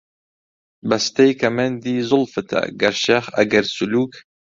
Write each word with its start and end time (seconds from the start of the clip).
بەستەی 0.89 1.31
کەمەندی 1.41 2.05
زوڵفتە، 2.09 2.61
گەر 2.81 2.95
شێخ، 3.03 3.25
ئەگەر 3.37 3.65
سولووک 3.75 4.13